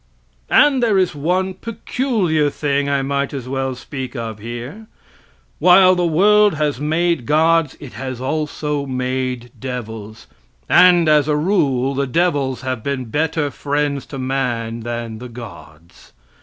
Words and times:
And 0.49 0.81
there 0.81 0.97
is 0.97 1.13
one 1.13 1.53
peculiar 1.53 2.49
thing 2.49 2.89
I 2.89 3.03
might 3.03 3.35
as 3.35 3.47
well 3.47 3.75
speak 3.75 4.15
of 4.15 4.39
here. 4.39 4.87
While 5.59 5.93
the 5.93 6.07
world 6.07 6.55
has 6.55 6.79
made 6.81 7.27
gods, 7.27 7.77
it 7.79 7.93
has 7.93 8.19
also 8.19 8.87
made 8.87 9.51
devils; 9.59 10.25
and 10.67 11.07
as 11.07 11.27
a 11.27 11.35
rule 11.35 11.93
the 11.93 12.07
devils 12.07 12.61
have 12.61 12.81
been 12.81 13.11
better 13.11 13.51
friends 13.51 14.07
to 14.07 14.17
man 14.17 14.79
than 14.79 15.19
the 15.19 15.29
gods. 15.29 16.13